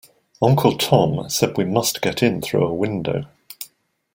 [0.41, 3.25] Uncle Tom said we must get in through a window.